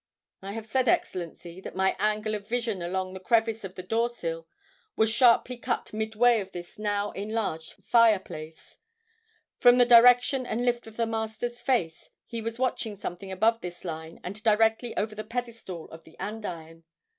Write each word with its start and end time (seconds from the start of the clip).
"I 0.41 0.53
have 0.53 0.65
said, 0.65 0.87
Excellency, 0.89 1.61
that 1.61 1.75
my 1.75 1.95
angle 1.99 2.33
of 2.33 2.47
vision 2.47 2.81
along 2.81 3.13
the 3.13 3.19
crevice 3.19 3.63
of 3.63 3.75
the 3.75 3.83
doorsill 3.83 4.47
was 4.95 5.11
sharply 5.11 5.57
cut 5.57 5.93
midway 5.93 6.39
of 6.39 6.53
this 6.53 6.79
now 6.79 7.11
enlarged 7.11 7.73
fireplace. 7.83 8.79
From 9.59 9.77
the 9.77 9.85
direction 9.85 10.43
and 10.47 10.65
lift 10.65 10.87
of 10.87 10.97
the 10.97 11.05
Master's 11.05 11.61
face, 11.61 12.09
he 12.25 12.41
was 12.41 12.57
watching 12.57 12.95
something 12.95 13.31
above 13.31 13.61
this 13.61 13.85
line 13.85 14.19
and 14.23 14.41
directly 14.41 14.97
over 14.97 15.13
the 15.13 15.23
pedestal 15.23 15.85
of 15.91 16.03
the 16.03 16.17
andiron. 16.17 16.83